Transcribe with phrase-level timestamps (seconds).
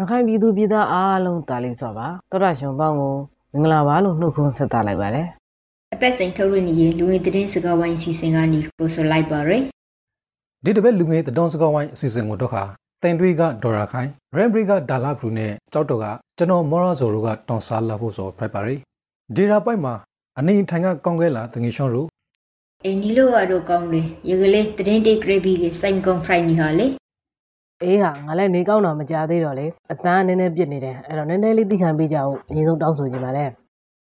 [0.00, 3.14] ရခိုင်ပြည်သူပြည်သားအားလုံးတားလေးစွာပါတော်ရရှင်ပေါင်းကို
[3.52, 5.26] မင်္ဂလာပါလို့နှုတ်ခွန်းဆက်သလိုက်ပါတယ်
[5.94, 9.64] အပတ်စဉ်ထုတ်လွှင့်နေရလူဝင်သတင်းစကားဝိုင်းစီစဉ်ကနေပရိုဆိုလိုက်ပါရယ်
[10.64, 12.62] ဒီတစ်ပတ်လူငယ်တတော်စကောင်းဝိုင်းအစီအစဉ်ကိုတော့ခါ
[13.02, 16.06] တင်တွေးကဒေါ်ရာခိုင်ရန်ဘရီကဒါလာဘရူနဲ့ကြောက်တော့က
[16.38, 18.76] ကျွန်တော်မော်ရာဇိုတို့ကတွန်ဆာလာဖို့ဆိုဖိုက်ပါရီ
[19.34, 19.94] ဒီရာပိုက်မှာ
[20.38, 22.08] အနေထိုင်ကကောင်းခဲလာတငေရှောင်းတို့
[22.84, 26.86] အင်းဒီလိုကတော့ကောင်းတယ်ရကလေးသတင်းတိတ်ဂရေဘီကစိုင်ကွန်ဖရိုင်နီဟာလေ
[27.82, 33.50] အေးဟာငါလည်းနေကောင်းတော့မကြသေးတော့လေအတန်းနည်းနည်းပြစ်နေတယ်အဲ့တော့နည်းနည်းလေးသိခံပေးကြအောင်အရင်ဆုံးတောင်းဆိုချင်ပါတယ်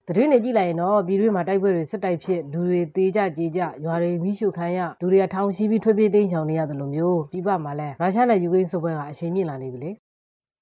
[0.10, 9.92] တရွေးနေကြည့်လိုက်ရင်တော့ပြည်တွင်းမှာတိုက်ပွဲတွေစစ်တိုက်ဖြစ်လူတွေတေးကြကြေကြရွာတွေမိရှုခံရလူတွေကထောင်ရှိပြီးထွက်ပြေးတိမ်းရှောင်နေရတယ်လို့မျိုးပြပမှာလဲရုရှားနဲ့ယူကရိန်းစစ်ပွဲကအချိန်မြင့်လာနေပြီလေ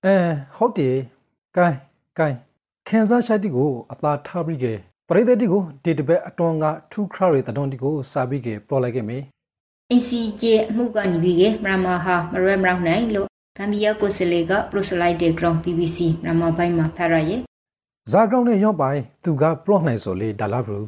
[0.05, 0.15] အဲ
[0.57, 0.95] ဟုတ်တယ်
[1.57, 1.77] ကိုင်း
[2.19, 2.37] ကိုင်း
[2.87, 4.65] ခင်စားရှိုက်တီကိုအသာထားပြီးက
[5.09, 9.17] ပရိသတ်တီကိုဒီတစ်ပတ်အတွန်းကထူခရရတတော်တီကိုစာပြီးကပေါ်လိုက်ခဲ့မေ
[9.91, 17.41] အင်စီဂျေအမှုကနေပြီးကမရမဟာမရဲမရောက်နိုင်လို့ဂမ်ဘီယာကိုစလေကပရိုဆိုလိုက်တဲ့ ground PVC မရမဘိုင်းမှာဖရရရဲ့
[18.11, 20.81] ဇာကောင်နဲ့ရောက်ပိုင်သူကပလော့နိုင်ဆိုလေဒါလာဘရူ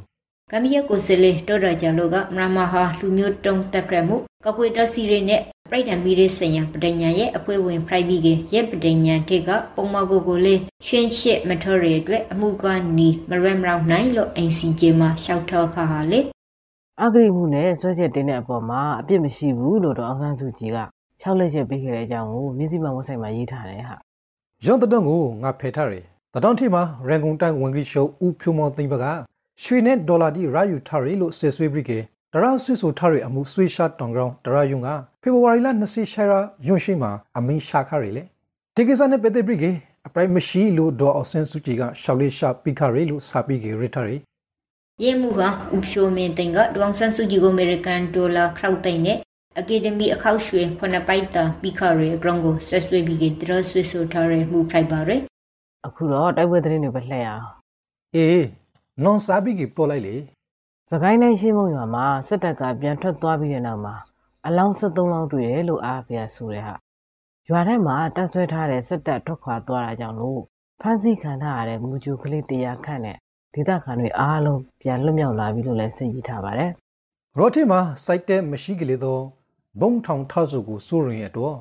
[0.52, 12.66] ဂမ်ဘီယာကိုစလေတော်တော်ကြလို့ကမရမဟာလူမျိုးတုံးတက်ခဲ့မှုကပွေတော်စီရီနဲ့ပြိုက်တံမီရေးဆိုင်ရာပဒညာရဲ့အဖွဲဝင်ဖရိုက်ပြီးကရဲ့ပဒညာထိကပုံမကိုကိုလေးရှင်းရှစ်မထော်ရအတွက်အမှုက
[12.98, 16.20] နီမရဲမရောက်နိုင်လို့အင်စီဂျေမှာရှောက်ထောခါဟာလေ
[17.04, 20.80] အဂရိမှုနဲ့ဆွဲချက်တင်တဲ့အပေါ်မှာအပြစ်မရှိဘူးလို့တော့အောင်ဆန်းစုကြည်က
[21.22, 23.96] ၆လက်ချက်ပေးခဲ့တဲ့အကြောင်းကိုမြစည်းမဝက်ဆိုင်မှာရေးထားတယ်ဟာ
[24.66, 26.06] ရွန်တတော်ကိုငါဖယ်ထားတယ်
[26.38, 29.06] တတော်ထီမှာရန်ကုန်တိုင်းဝင်ကြီးရှုပ်ဦးဖြိုးမောသိမ့်ဘက
[29.64, 31.92] ရွှေနဲ့ဒေါ်လာတီရယူထားရလို့ဆွေဆွေပြီးက
[32.34, 34.90] ဒရာဆွေဆိုထားရအမှုဆွေရှာတောင်ကောင်ဒရာယုံက
[35.22, 38.24] ဖေဖော်ဝါရီလ20ရှာရာယွန်ရှိမှာအမင်းရှာခရလေ
[38.76, 39.66] ဒီကိစ္စနဲ့ပတ်သက်ပြီးက
[40.08, 44.12] အပရိုက်မရှိလို့ဒေါ်အောင်ဆန်းစုကြည်ကရှောက်လေးရှာပိခရလို့စာပြီးကရထားရ
[45.03, 45.42] ရဲမှုက
[45.76, 49.18] ဥဖြိုမင်းတင်ကဒေါအောင်ဆန်းစုကြည်ကိုအမေရိကန်ဒေါ်လာခရောက်သိန်းနဲ့
[49.59, 55.22] အကယ်ဒမီအခောက်ရွှေဖနပိုက်တာပိခရဲဂရန်ကိုဆက်ဆွေပြီးကဒရဆွေဆိုထားရမှုဖိုက်ပါရယ်
[55.88, 57.46] အခုတော့တိုက်ပွဲသတင်းတွေပဲလှည့်ရအောင်
[58.16, 58.46] အေး
[59.03, 60.16] နွန်စာပြီးကပေါ်လိုက်လေ
[60.92, 63.96] စကိုင်းတိုင်းရှင်းမုံရွာမှာစစ်တပ်ကပြန်ထွက်သွားပြီးတဲ့နောက်မှာ
[64.46, 66.76] အလောင်း73လောင်းတွေ့တယ်လို့အားပြဆိုတဲ့ဟာ
[67.50, 70.42] ရွာထဲမှာတက်ဆွဲထားတဲ့စစ်တပ်ထွက်ခွာသွားတာကြောင့်လို့
[70.81, 73.18] ဖမ်းဆီးခံထားရတဲ့မူဂျူကလေးတရားခန့်နဲ့
[73.53, 76.72] ဒေသခံတွေအားလုံးပြန်လွတ်မြောက်လာပြီလို့လည်းသိရထားပါတယ်
[77.38, 79.24] ရော်တီမှာစိုက်တဲ့မရှိကလေးတော့
[79.81, 81.56] ဘုံထောင်ထဆုကိုစိုးရင်ရတော့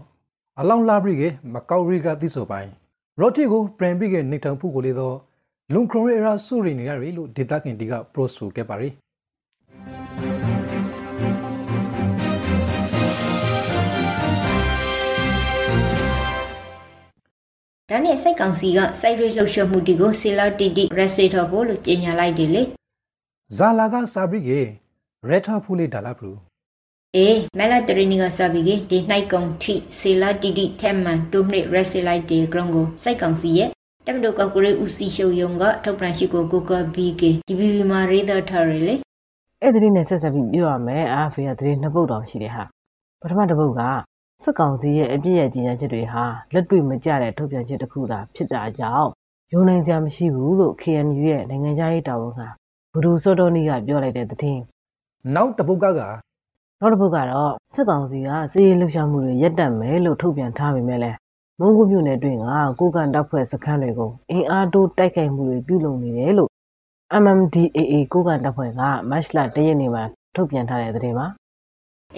[0.61, 1.23] အလောင်းလာပြီးက
[1.53, 2.71] မကောက်ရီကသိဆိုပိုင်း
[3.21, 5.17] ရော်တီကိုပရန်ပြီးကနေထောင်ဖို့ကိုလေတော့
[5.75, 8.89] လုံခရုံရရာစိုးရင်နေရပြီလို့ဒေတာခင်တီကပရိုဆိုခဲ့ပါရီ
[17.91, 22.63] ဒါနဲ့စိတ်ကောင်စီကစိုက်ရွေးလှုပ်ရှားမှုတီကိုဆီလာတီတီရက်စေထော်ဖို့လို့ကြေညာလိုက်တယ်လေ
[23.57, 24.51] ဇာလာကစာပြီးက
[25.31, 26.37] ရက်ထဖူလေးဒါလာဘူး
[27.17, 33.69] အေးမဲလာတရီနီကစာပြီးကဒီနှိုက်ကောင်တီဆီလာတီတီထဲမန်တိုမနစ်ရက်စေလိုက်တဲ့ ground ကိုစိုက်ကောင်စီရဲ့
[34.07, 38.95] တမတိုကကလေးဦးစီရှုံယုံကထုတ်ပြန်ရှိကိုကိုကဘီကေဒီဘီဘီမာရေးသားထားရလေ
[39.63, 42.65] အဲ့ဒီနဲ့ဆက်ဆက်ပြီးပြောရမယ်အားဖေးကသတင်းနှစ်ပုတ်တောင်ရှိတယ်ဟာ
[43.21, 43.81] ပထမတစ်ပုတ်က
[44.43, 49.11] စစ်ကောင်စီရဲ့အပြစ်ရဲ့ကြီးညာချက်တွေဟာလက်တွေ့မကျတဲ့ထုတ်ပြန်ချက်တစ်ခုသာဖြစ်တာကြောင့်
[49.53, 52.47] ယုံနိုင်စရာမရှိဘူးလို့ KNU ရဲ့နိုင်ငံခြားရေးတာဝန်ခံ
[52.93, 54.63] ဘူဒူစောတော်နီကပြောလိုက်တဲ့သတင်း
[55.35, 56.03] နောက်တစ်ပုတ်ကက
[56.81, 61.17] နောက်တစ်ပုတ်ကတော့စစ်ကောင်စီကစီးရေးလှုပ်ရှားမှုတွေရပ်တန့်မယ်လို့ထုတ်ပြန်ထားပေမဲ့လည်း
[61.61, 62.45] မုံကူမြို့နယ်တွင်က
[62.79, 66.51] ကိုကန်တပ်ဖွဲ့စခန်းတွေကိုအင်အားတိုးတိုက်ခိုက်မှုတွေပြုလုပ်နေတယ်လို့
[67.23, 70.05] MMDAA ကိုကန်တပ်ဖွဲ့ကမတ်လ၁ရက်နေ့မှာ
[70.35, 71.27] ထုတ်ပြန်ထားတဲ့သတင်းပါ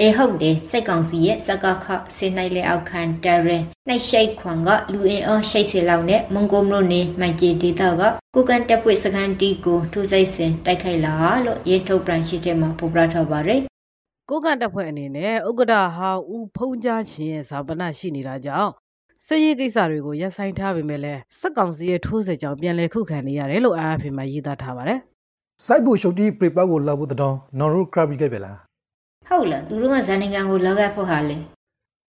[0.01, 1.87] အေဟုတ်တယ်စိတ်ကောင်စီရဲ့စကခ
[2.17, 8.03] စင်နိုင်လေအောက်ခံတရယ်နှိုက်ရှိုက်ခွန်ကလူအင်အားရှိုက်စေလောက်နဲ့မွန်ဂိုမရိုနေမိုင်ဂျီဒေတာက
[8.35, 11.15] ကုကန်တပ်ဖွဲ့စကန်တီကိုထူစိတ်စင်တိုက်ခိုက်လာ
[11.45, 13.63] လို့ရေထုတ်ပြန်ရှိတဲ့မှာပေါ်ပြထားပါရယ်
[14.31, 18.71] ကိုကန်တပ်ဖွဲ့အနေနဲ့ဥက္ကဋ္ဌဟောင်းဦးဖုံးကြားရှင်ရဲ့ဇာပနာရှိနေတာကြောင့်
[19.27, 24.99] စစ်ရေးကိစ္စတွေကိုရပ်ဆိုင်းထားပေမဲ့လည်းစစ်ကောင်စီရဲ့ထိုးစစ်ကြောင့်ပြန်လည်ခုခံနေရတယ်လို့ AFP မှာရေးသားထားပါတယ်
[25.67, 28.57] စိုက်ဖို့ရှုပ်တီပရိပတ်ကိုလာဖို့တောင်းနော်ရူကရဘီခဲ့ပဲလား
[29.29, 31.37] ဟုတ်လားသူတို့ကဇန်နိုင်ငံကိုလောက်ခဲ့ဖို့ဟာလေ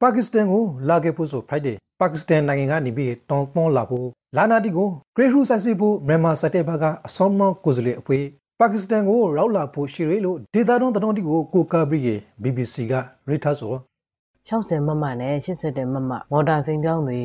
[0.01, 4.07] ပါကစ္စတန်ကိုလာခဲ့ဖို့ဆို Friday ပါကစ္စတန်နိုင်ငံကနေပြီးတောင်းသွန်းလာဖို့
[4.37, 8.19] လာနာတီကို Great Roots ဆိုင်စီဖို့မြန်မာစတဲ့ဘကအစောမကိုယ်စားလှယ်အဖွေ
[8.61, 12.93] ပါကစ္စတန်ကိုရောက်လာဖို့ရှိရလို့ဒေတာတွန်းတောင်းတီကိုကိုကာဘရီရဲ့ BBC က
[13.29, 13.73] ရိထားဆို
[14.49, 17.19] 60မမနဲ့80မမမော်တာစိန်ပြောင်းတွေ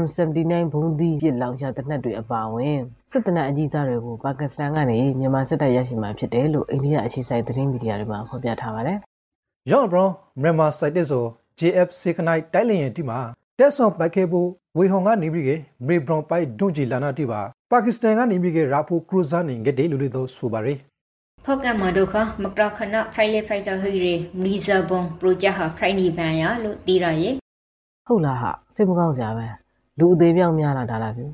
[0.00, 2.78] M79 ဘုံသီးပြစ်လောင်ချတဲ့နက်တွေအပါအဝင်
[3.10, 8.98] စစ်တပ်အကြီးစားတွေကိုပါကစ္စတန်ကနေမြန်မာစစ်တပ်ရရှိမှဖြစ်တယ်လို့အိန္ဒိယအခြေစိုက်သတင်းမီဒီယာတွေမှာဖော်ပြထားပါတယ်
[9.70, 10.08] ရောင်းဘရော
[10.42, 11.24] မြန်မာစိုက်တဲ့ဆို
[11.58, 13.18] JF စေကနိုက်တိုက်လင်ရင်တီမှာ
[13.58, 14.48] တက်ဆွန်ပိုက်ခဲဖို့
[14.78, 15.50] ဝေဟောင်ကနေပြီးက
[15.86, 17.40] မေဘရွန်ပိုက်ဒွန်ဂျီလာနာတီပါ
[17.70, 20.78] ပါကစ္စတန်ကနေပြီးကရာဖိုခရူဇာနေငက်ဒေလူလေတော့ဆိုပါရယ်
[21.44, 27.34] ဖောက်ကမဒုခမကရခနဖရိုင်လေဖရိုက်တာဟိရေမီဇာဘွန်ပရိုဂျက်ဟာဖရိုင်နီဘန်ယာလို့သိရရဲ့
[28.06, 29.46] ဟုတ်လားဟာစိတ်မကောင်းစရာပဲ
[29.98, 31.24] လူအသေးပြောင်းများလာတာလားဗျ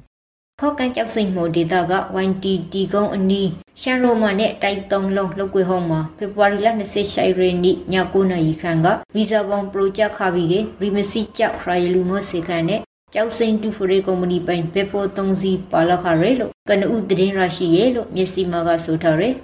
[0.58, 1.92] ဖောက်ကန်ကြောက်စိတ်မို့ဒေတာက
[2.26, 3.48] YTT ကုန်းအနီး
[3.80, 6.68] ရှန်ရိုမန်နဲ့တိုက်သုံးလုံးလောက်ကွေဟောင်းမှာဖေဖော်ဝါရီလ
[7.04, 12.82] 28ရက်နေ့ည9:00နာရီခန့်ကဗီဇာဘွန်ပရိုဂျက်ခါပြီးကရီမစီကြောက်ဖရိုင်လူမစေခန့်နဲ့
[13.14, 19.34] ကျောက်စိန်တူဖရေကုမ္ပဏီပိုင်ပေပို3စီပါလခရဲလို့ကနဦးသတင်းရရှိရဲ့လို့မျက်စိမှာကဆိုထားတယ်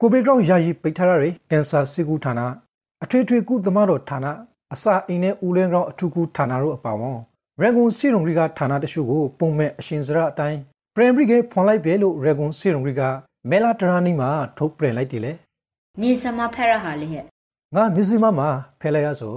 [0.00, 2.40] ကိုဗစ်ကြောင့်ယာယီပိတ်ထားရတဲ့ကင်ဆာစေကူဌာန
[3.04, 4.26] အထွေထွေကုသမားတော်ဌာန
[4.74, 7.18] အစာအိမ်နဲ့ဦးလင်းကောင်းအထူးကုဌာနတို့အပါအဝင်
[7.60, 10.58] ရန်ကုန်စီရုံဂရီကဌာနတချို့ကိုပုံမဲ့အရှင်စရအတိုင်း
[10.94, 13.02] primary ကဖွန်လိုက်ပဲလို့ရန်ကုန်စီရုံဂရီက
[13.50, 15.32] မဲလာတရာနီမှာထုတ်ပြန်လိုက်တယ်လေ
[16.00, 17.24] နေစမဖက်ရဟာလေဟဲ့
[17.74, 18.48] ငါမြစီမမှာ
[18.80, 19.34] ဖဲလိုက်ရဆို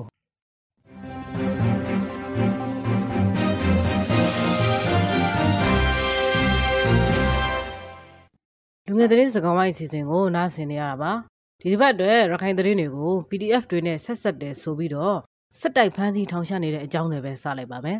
[8.91, 11.11] လူငယ်သတင်းစကားဝိုင်းအစီအစဉ်ကိုနားဆင်နေရတာပါ
[11.61, 15.17] ဒီတစ်ပတ်အတွက်ရခိုင်သတင်းတွေကို PDF တွေနဲ့ဆက်ဆက်တယ်ဆိုပြီးတော့
[15.59, 17.99] စက်တိုက်ဖမ်းဆီးထောင်ချနေတဲ့အကြောင်းတွေပဲစလိုက်ပါမယ်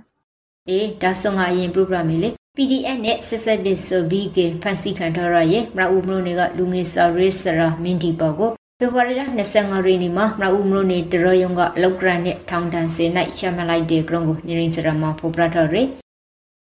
[0.69, 9.21] အေးဒါဆိုငါအရင် program လေး PDF နဲ့ဆက်ဆက်တဲ့ဆိုပြီးကဖန်စီခံထားရရဲ့မရဦးမလို့နေကလူငယ်စာရေးစရာမင်းဒီပေါ်ကိုဖေဖော်ဝါရီလ
[9.55, 15.87] 25ရက်နေ့မှာမရဦးမလို့နေတရယုံကလောက်ဂရန်နဲ့ထောင်ဒန်စေနိုင်ရှာမလိုက်တဲ့ ground ကိုနေရင်စရာမှာဖော်ပြထားရယ်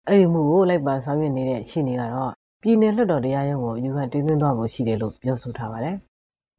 [0.06, 5.96] အဲ့ဒီမှုကိုလိုက်ပါဆောင်ရွက်နေတဲ့ရှင်းနေကတော့ ပြည်내လွှတ်တော်တရားရုံးကိုအယူခံတင်သွင်းသွားဖို့ရှိတယ်လို့ပြောဆိုထားပါတယ်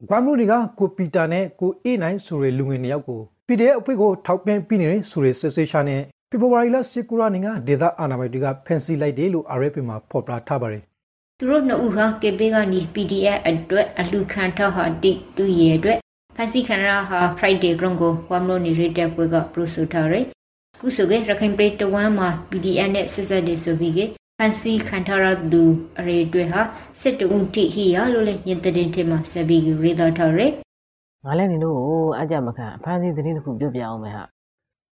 [0.08, 10.82] ကွမ်မလို့တွေကကိုပီတာနဲ့ကိုအေးနိုင်ဆိုတဲ့လူငယ်နှစ်ယောက်ကို PDF အဖွဲ့ကိုထောက်ပံ့ပြီးနေတဲ့ဆိုတဲ့စစ်ဆေးရှာနဲ့ဖေဖော်ဝါရီလ10ကူရာနေကဒေတာအာနာမိုက်တွေကဖန်ဆီးလိုက်တယ်လို့ RFP မှာဖော်ပြထားပါတယ်
[11.38, 15.98] သူတို့နှစ်ဦးဟာကေပေကနေ PDF အတွက်အလူခံထားဟာတိတူရဲ့အတွက်
[16.36, 20.24] ဖန်စီခံရဟာ Friday ground ကိုဝမ်လို့နေရတဲ့ပွဲကပရိုဆိုထားရယ်
[20.80, 24.00] ခုဆိုကရခိုင်ပရိတဝမ်းမှာ PDF နဲ့ဆက်ဆက်တဲ့ဆိုပြီးက
[24.38, 25.62] ဖန်စီခံထားရသူ
[25.98, 26.60] အရေအတွက်ဟာ
[27.00, 30.52] စစ်တူဦးတိဟီယာလို့လည်းရင်တဲ့တဲ့မှာဆက်ပြီးရေးသားထားရယ်
[31.24, 31.78] ငါလည်းနေလို့
[32.20, 34.24] အကြမခံအဖမ်းဆီးသတင်းတစ်ခုပြောပြအောင်မယ်ဟာ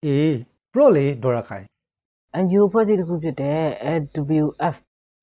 [0.04, 0.36] အေး
[0.72, 1.64] ပရော့လေဒေါ်ရခိုင်
[2.42, 4.76] NGO ဖွဲ့စည်းတစ်ခုဖြစ်တဲ့ AWF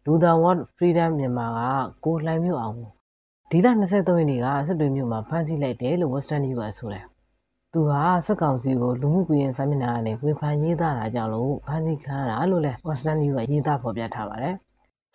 [0.06, 2.92] လူသား World Freedom မြန်မာကကိုလှိုင်မြို့အောင်ကို
[3.52, 7.06] ဒီလ23ရက်နေ့ကစစ်တွေမြို့မှာဖမ်းဆီးလိုက်တယ်လို့ Western News ကဆိုတယ်။
[7.74, 14.56] သူဟာစက်ကောင်စီကိုလူမှုကွန်ရက်စာမျက်နှာကနေဝေဖန်ရေးသားတာကြောင့်လို့ဖမ်းဆီးခံရတာလို့လည်း Western News ကရေးသားဖော်ပြထားပါတယ်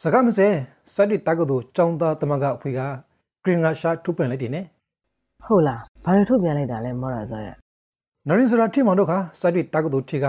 [0.03, 0.49] စကားမစဲ
[0.95, 2.81] စက်တီတက္ကသိုလ်ကျောင်းသားတမကအဖွဲ့က
[3.45, 4.65] ဂရင်းရာရှာထုတ်ပြန်လိုက်တယ်နဲ့။
[5.45, 7.57] ဟုတ်လား။ဘာလို့ထုတ်ပြန်လိုက်တာလဲမော်ရာဆိုရက်
[8.29, 10.27] နရင်းစရာထိမောင်တို့ကစက်တီတက္ကသိုလ်ထိက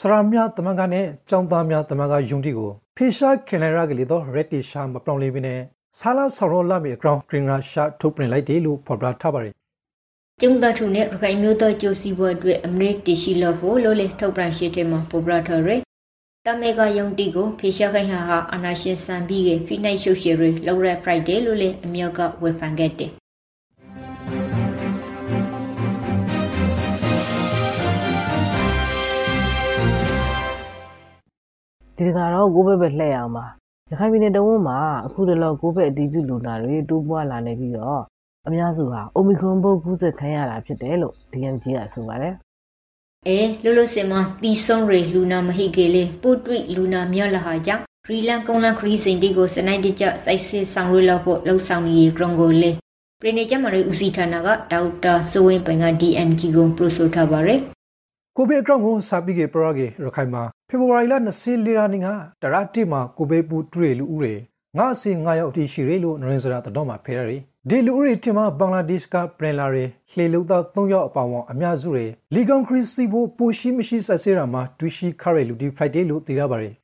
[0.00, 5.60] စရာမြတမကနဲ့ကျောင်းသားများတမကယုံတီကိုဖေရှာခင်လရာကလေးတော့ red t-shirt မပြောင်းလဲဘဲနဲ့
[5.98, 9.54] ဆာလာဆော်ရောလာမီ ground green ရာရှာထုတ်ပြန်လိုက်တယ်လို့ဖော်ပြထားပါတယ်
[10.44, 15.80] ကျုံသားထုနဲ့ရခိုင်မျိုးသားကျိုးစီးပွားအတွက်အမရစ်တရှိလို့ဖို့လို့လေထုတ်ပြန်ရှိတဲ့မှာပေါ်ပြထားရယ်
[16.46, 23.10] တမေကယုံတီကိုဖေရှာခိုင်ဟာဟာအနာရှင်စံပြီးကဖိနိုင်ရှုပ်ရှည်ရလောက်ရ Friday လို့လေအမြောက်ကဝေဖန်ခဲ့တယ်။
[31.96, 33.44] ဒီတကတော့ကိုဘက်ပဲလှည့်ရအောင်ပါ။
[33.90, 38.02] ရခိုင်ပြည်နယ်တဝန်းမှာအခုတလောကိုဘက်အတီးပြုလူနာတွေတိုးပွားလာနေပြီးတော့
[38.46, 42.34] အများစုဟာ Omicron ဘုတ်ကူးစက်ခံရတာဖြစ်တယ်လို့ DMG ကဆိုပါတယ်။
[43.28, 44.12] အဲလို့လို့စင်မ
[44.42, 52.70] တီဆုံးရလူနာမဟိကေလေပို့တွေ့လူနာမြော့လာဟာကြောင့်ရီလန်ကုန်းလန်ခရီးစိန်တီကိုစနိုက်တကျစိုက်စစ်ဆောင်ရလို့ဖို့လှုပ်ဆောင်နေဂရုံကိုလေ
[53.20, 57.60] ပရိနေကျမရိဦးစီဌာနကဒေါက်တာစိုးဝင်းပိုင်က DMG ကိုပရိုဆိုထားပါရယ်
[58.36, 62.08] ကိုဗစ်အကောင့်ကိုစာပြီးကပရော့ကေရခိုင်မှာဖေဖော်ဝါရီလ24ရက်နေ့က
[62.42, 64.34] တရတိမှာကိုဗစ်ပူတူရလူဦးရေ
[64.78, 67.38] ငါအစီ9ရောက်အထိရှိရလို့နရင်စရာတတော်မှာဖဲရရီ
[67.70, 76.74] ဒီလူဦးရေတင်မှာဘင်္ဂလားဒေ့ရှ်ကပရင်လာရီလှေလုံသား3ရောက်အပောင်အများစုတွေလီဂွန်ခရစ်စီဘိုပိုရှိမရှိဆက်ဆေးရာမှာတူရှိခရဲလူဒီဖရိုက်ဒေးလို့သိရပါတယ်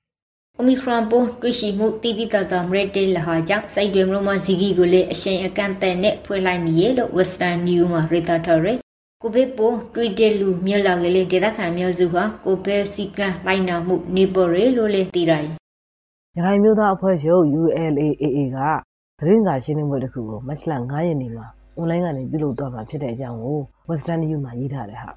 [0.56, 8.78] အိုမီခရွန်ပိုးတွေ့ရှိမှုတိတိတတ်တာမရတေလဟာကြောင့်စိုက်တွေမလို့မဇီဂီကိုလေအရှိန်အကန့်အသတ်နဲ့ဖွင့်လိုက်နေရလို့ Western New မှာရေးသားထားရယ်
[9.22, 15.44] ကိုဗစ်ပိုးတွေ့တဲ့လူမြက်လာကလေးဒေသခံမျိုးစုဟာကိုဗစ်စီကံလိုက်နာမှုနေပေါ်ရလို့လေသိရတယ်
[16.36, 18.58] ရခိုင်မျိုးသားအဖွဲ့ချုပ် ULAAA က
[19.20, 21.46] သတင်းစာရှင်းလင်းပွဲတစ်ခုကိုမတ်လ9ရက်နေ့မှာ
[21.76, 23.58] အွန်လိုင်းကနေပြုလုပ်သွားမှာဖြစ်တဲ့အကြောင်းကို
[23.88, 25.10] Western News မှာရေးထားတယ်ဟာ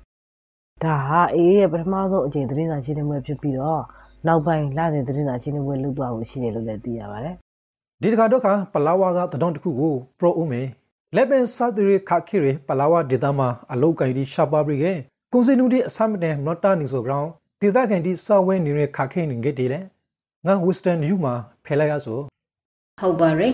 [0.84, 3.81] ဒါဟာ AA ရဲ့ပထမဆုံးအကြိမ်သတင်းစာရှင်းလင်းပွဲဖြစ်ပြီးတော့
[4.27, 7.36] နောက်ပိုင်းလစဉ်သတင်းစာရှင်းလင်းပွဲလုပ်သွားဖို့ရှိတယ်လို့လည်းသိရပါတယ်
[8.01, 10.62] ဒီတခါတော့ခါပလာဝါကတတော်တစ်ခုကိုပရိုအုံးမေ
[11.15, 14.93] လက်ပင်စာသူရခခိရပလာဝါဒေတာမှာအလုတ်ကိုင်ဒီရှာပါပရိကေ
[15.31, 17.29] ကွန်စင်နူဒီအစမတန်မတာနီဆိုဂရောင်း
[17.62, 19.79] ဒေတာကန်ဒီစာဝဲနေရခခိနေခဲ့တယ်လေ
[20.46, 21.34] ငါဝက်စတန်ယူမှာ
[21.65, 22.20] ဖဲလိုက်ရဆို
[23.01, 23.53] ဟုတ်ပါရယ်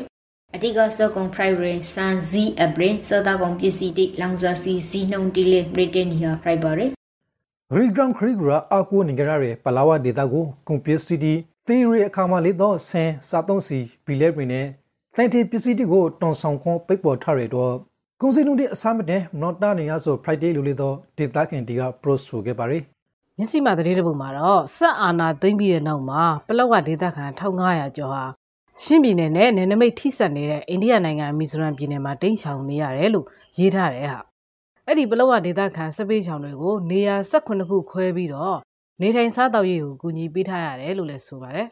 [0.55, 6.91] အတိကစောကုံ private စန်ဇီအဘရင်စောတာကုံပစ္စည်းတိလောင်စွာစီဇီနှုံတီလေ Britain ဟာ private ရယ်
[7.71, 11.33] ဂရီဂရမ်ခရီဂရာအကူနေကြရတဲ့ပလာဝဒေတာကိုကွန်ပျူစီတီ
[11.67, 14.65] သီရီအခါမှာလေးတော့ဆန်စာသုံးစီဘီလက်ပင်နဲ့
[15.15, 17.73] တန်တီပစ္စည်းတွေကိုတွန်ဆောင်ခွန်ပိတ်ပေါ်ထားရတော့
[18.21, 22.79] ကွန်စီနုတဲ့အစားမတဲ့နော်တာနေရဆို Friday လိုလေးတော့ဒေတာခင်တီက pro ဆိုခဲ့ပါရီ
[23.37, 28.23] မျက်စိမှာတရေတပုတ်မှာတော့ဆက်အာနာသိမ့်ပြီးတဲ့နောက်မှာပလောက်ကဒေသခံ1500ကျော်ဟာ
[28.83, 33.25] ရှင်းပြည်နယ်နဲ့နယ်နိမိတ်ထိစပ်နေတဲ့အိန္ဒိယနိုင်ငံမီဇိုရမ်ပြည်နယ်မှာတိန့်ရှောင်နေရတယ်လို့
[33.59, 34.19] ရေးထားတယ်ဟာ
[34.85, 38.57] အဲ့ဒီပလောက်ကဒေသခံစပေးချောင်တွေကိုနေရာ18ခုခွဲပြီးတော့
[39.01, 41.67] နေထိုင်စားတောက်ရေးကိုကူညီပေးထားရတယ်လို့လည်းဆိုပါတယ်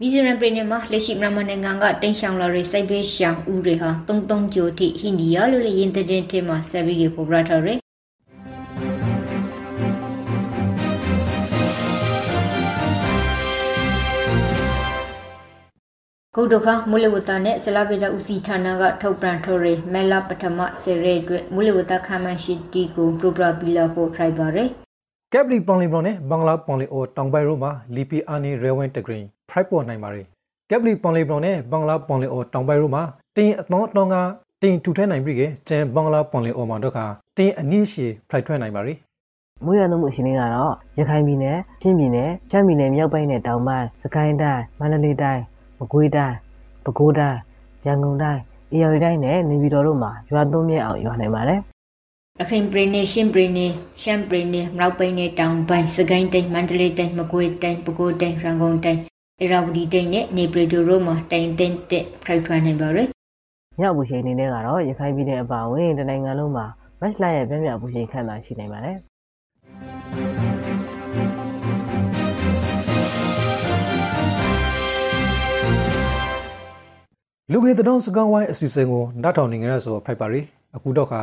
[0.00, 7.79] မီဇိုရမ်ပြည်နယ်မှာလက်ရှိမြန်မာနိုင်ငံကတိန့်ရှောင်လာတဲ့စိုက်ပေးရှောင်ဦးတွေဟာတုံတုံကြိုတိဟိန္ဒီယာလို့လည်းယင်းတဲ့တဲ့မှာဆက်ပြီးပေါ်ပြထားတယ်
[16.36, 24.68] ကုဒုခမူလဝတနဲ့ဇလဗေဒဦးစီးဌာနကထုတ်ပြန်ထုတ်ရမဲလာပထမဆယ်ရဲအတွက်မူလဝတခမ်းမရှိတီကိုပရိုပရာပီလာဖို့ထိုက်ပါရယ်
[25.32, 30.26] ကက်ပလီပွန်လီဘွန်နဲ့ဘင်္ဂလားပွန်လီအိုတောင်ပိုင်းရိုးမှာလီပီအာနီရဲဝင်းတဂရင်းဖရိုက်ပေါ်နိုင်ပါရယ်
[30.70, 33.02] ကက်ပလီပွန်လီဘွန်နဲ့ဘင်္ဂလားပွန်လီအိုတောင်ပိုင်းရိုးမှာ
[33.36, 34.16] တင်းအသောတောင်းက
[34.62, 37.06] တင်းထူထဲနိုင်ပြီကကျန်ဘင်္ဂလားပွန်လီအိုမှာတော့ခါ
[37.36, 38.98] တင်းအနည်းရှည်ဖရိုက်ထွဲနိုင်ပါရယ်
[39.64, 45.42] မွေးရမှုအရှင်တွေကတော့ရခိုင်ပြည်နယ်ချင်းပြည်နယ်ချမ်းပြည်နယ်မြောက်ပိုင်းနဲ့တောင်ပိုင်းစကိုင်းတိုင်းမန္တလေးတိုင်း
[45.80, 46.36] မကွေးတိုင်း
[46.84, 47.38] ပဲခူးတိုင်း
[47.84, 51.60] ရန်ကုန်တိုင်းအေရရီတိုင်းနဲ့နေပြည်တော်တို့မှာရွာသွန်းမြင့်အောင်ရွာနိုင်ပါတယ်
[52.38, 53.72] ရခိုင်ပြည်နယ်ရှင်းပြည်နယ်
[54.02, 59.00] ရှမ်းပြည်နယ်မြောက်ပိုင်းနဲ့တောင်ပိုင်းစကိုင်းတိုင်းမန္တလေးတိုင်းမကွေးတိုင်းပဲခူးတိုင်းရန်ကုန်တိုင်း
[59.40, 63.08] အေရဝတီတိုင်းနဲ့နေပြည်တော်တို့မှာတိုင်တင်တဲ့ဖိုက်ထွန်းနိုင်ပါရယ်
[63.80, 66.66] ညအပူချိန်အနေနဲ့ကတော့ရခိုင်ပြည်နယ်အပါအဝင်တနိုင်ငံလုံးမှာ
[67.00, 68.96] မတ်လရဲ့ပြင်းပြအပူချိန်ခန့်သာရှိနိုင်ပါတယ်
[77.52, 80.40] လူငယ်တတော်စကောင်းဝိုင်းအစီအစဉ်ကိုနားထောင်နေကြရဆိုဖိုက်ပါရီ
[80.76, 81.20] အခုတော့ခါ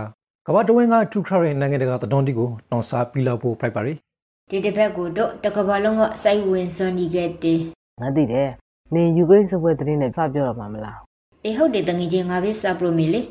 [0.47, 3.93] ကမ္ဘာတဝင်းကထူခရတဲ့နိုင်ငံတကာတတော်တီကိုတောင်စားပြီးလောက်ဖို့ဖိုက်ပါရီ
[4.49, 7.61] ဒီတစ်ပတ်ကိုတော့တကဘာလုံးကစိုက်ဝင်စွန်ဒီခဲ့တယ်
[8.01, 8.49] ငါသိတယ်
[8.93, 10.97] နေယူကရိန်းစပွဲသတင်းနဲ့စပြောတော့မှာမလား
[11.45, 13.21] အေးဟုတ်တယ်တငယ်ချင်းငါပဲစပရိုမီလေ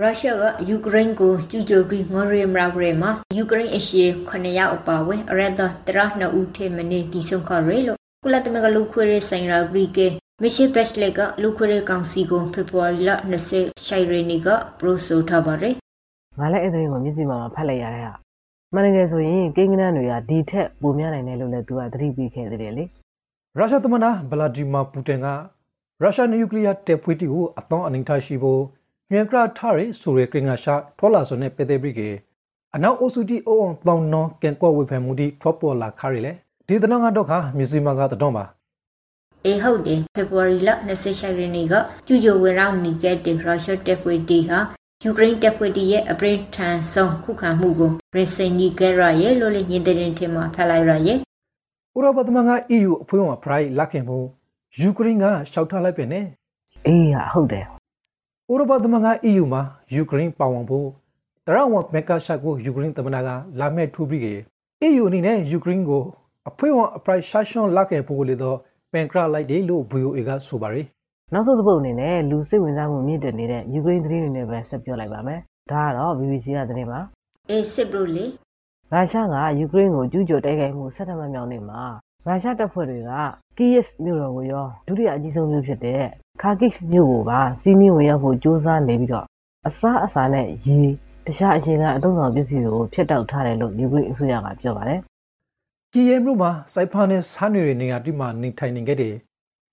[0.00, 10.08] ရုရှားကယူကရိန်းကိုကျူးကျော်ပြီးငရေမရာရဲမှာယူကရိန်းအရှေ့9ရောက်အပါဝင်အရက်တော့တရ2ဦးထေမနေတီဆုံခရဲလို့ကုလသမဂ္ဂလူခွေရေးဆိုင်ရာဘရီကေ
[10.46, 13.10] မရှေဘက်လက်ကလူခွေရေးကောင်စီကိုဖေဖော်ဝါရီလ
[13.48, 14.48] 20ရှိုင်ရီနီက
[14.78, 15.74] ပရိုဆိုထားပါတယ်
[16.38, 18.12] ငါလည်းအဲ့ဒီကိုမျက်စိမှာဖတ်လိုက်ရတဲ့ဟာ
[18.74, 22.84] မှန်တကယ်ဆိုရင်ကိန်းကနန်းတွေကဒီထက်ပိုများနိုင်တယ်လို့လည်းသူကသတိပေးခဲ့တယ်လေ
[23.56, 25.26] ရုရှားသမ္မတဗလာဒီမာပူတင်က
[26.02, 28.62] ရုရှားနျူကလ িয়ার တပ်ဖွဲ့တီကိုအသောအနိဋ္ဌရှိဖို့
[29.10, 32.08] မြန်ကရထားရဆိုရကရင်ငါရှာထောလာဆိုနဲ့ပေတဲ့ဘရိကေ
[32.74, 36.32] အနောက်အိုစုတီအိုအောင်တောင်းနောကန်ကော့ဝေဖန်မှုတီထောပေါ်လာခါရလေ
[36.68, 38.44] ဒီတနောင်းကတော့ခါမြစီမာကတတော်ပါ
[39.46, 41.74] အေဟုတ်တယ်ဖေဖော်ဝါရီလ26ရက်နေ့က
[42.06, 44.58] ကျူဂျိုဝေရောင်းနီကက်တဲ့ရုရှားတပ်ဖွဲ့တီဟာ
[45.04, 51.20] ယူကရိန်းတပ်ဖွဲ့တီရဲ့အပရိထန်ဆုံးခုခံမှုကိုရစင်နီကရရဲ့လို့လည်းညင်တဲ့တင်မှာဖက်လိုက်ရရဲ့ဥ
[52.04, 54.18] ရောပသမဂ္ဂ EU အဖွဲ့ဝင်ဖရိုင်လက်ခင်မှု
[54.80, 56.26] ယူကရိန်းကရှောက်ထားလိုက်ပဲနဲ့
[56.86, 59.62] အေးဟုတ်တယ်ဥရောပသမဂ္ဂ EU မှာ
[59.94, 60.88] ယူကရိန်းပါဝင်ဖို့
[61.46, 63.28] တရဝမက်ကရှာကိုယူကရိန်းသမ္မတက
[63.60, 64.34] လာမဲ့ထူပြီးကေ
[64.88, 66.02] EU အနေနဲ့ယူကရိန်းကို
[66.48, 68.58] အဖွဲ့ဝင်အပရိုက်ရှာရှွန်လက်ခဲ့ဖို့လေတော့
[68.94, 70.86] ပန်ကရလိုက်တယ်လို့ VOA ကဆိုပါရယ်
[71.32, 77.00] နောက်ဆုံးတစ်ပုတ်အနေနဲ့လူစိတ်ဝင်စားမှုမြင့်တက်နေတဲ့ယူကရိန်းသတင်းတွေနဲ့ပဲဆက်ပြောလိုက်ပါမယ်ဒါကတော့ BBC ကသတင်းပါ
[77.50, 78.24] အေးစစ်ဘရိုလီ
[78.92, 81.82] ရုရှားကယူကရိန်းကိုကျူးကျော်တိုက်ခိုက်မှုဆက်တမမြောက်နေမှာ
[82.26, 83.10] ရုရှားတပ်ဖွဲ့တွေက
[83.58, 86.02] ကီယက်မြို့တော်ကိုရောဒုတိယအကြီးဆုံးမြို့ဖြစ်တဲ့
[86.42, 89.26] ခါကိမြို့ကိုပါစီးနင်းဝင်ရောက်ဖို့ကြိုးစားနေပြီးတော့
[89.68, 90.80] အစားအစာနဲ့ရေ
[91.26, 95.00] တခြားအခြေခံအသုံးဆောင်ပစ္စည်းတွေကိုဖျက်တောက်ထားတယ်လို့ယူကရိန်းအစိုးရကပြောပါတယ်။
[95.96, 99.14] ကီယက်မြို့မှာစိုက်ဖားနဲ့ဆားနေတဲ့နေရာတိမှနေထိုင်နေခဲ့တဲ့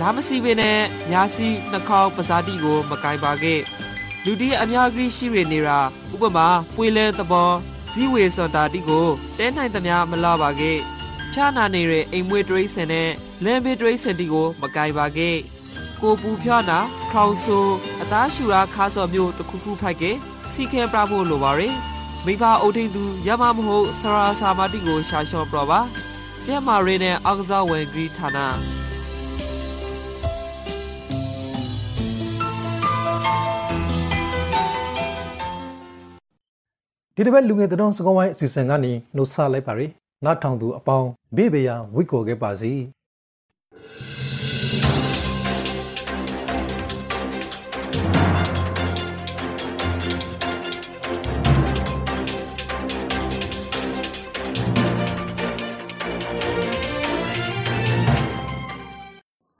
[0.00, 3.60] လာမစီပင်နဲ့ညာစီနှာခေါင်းပဇာတိကို မကင်ပါခဲ့
[4.24, 5.78] လူဒီအများကြီးရှိရနေတာ
[6.14, 7.50] ဥပမာပွေလဲသဘော
[7.92, 9.06] ဇီဝေစန္တာတိကို
[9.38, 10.78] တဲနိုင်သမျှမလာပါခဲ့
[11.32, 13.10] ဖြာနာနေတဲ့အိမ်မွေးတရိစင်နဲ့
[13.44, 15.36] လမ်းဘေးတရိစင်တီကို မကင်ပါခဲ့
[16.02, 16.78] ကိုပူဖြာနာ
[17.12, 17.58] ခေါင်ဆူ
[18.02, 20.04] အသားရှူရာခါစော်မျိုးတစ်ခုခုဖိုက်က
[20.52, 21.95] စီခဲပြဖို့လိုပါရယ်
[22.28, 25.80] မိဘအုပ်ထိန်သူရမမဟုတ်ဆရာစာမတိကိုရှာလျှော့ပြပါ
[26.46, 28.38] ကျဲမာရီနဲ့အောက်ကစားဝင်ဂရီဌာန
[37.14, 39.90] ဒီတစ်ပတ်လူငယ်တုံးစကောင်းဝိုင်းအစီအစဉ်ကနေနှုတ်ဆက်လိုက်ပါရယ်
[40.24, 42.72] နားထောင်သူအပေါင်းဘေးဘေးရဝိတ်ကော်ခဲ့ပါစီ။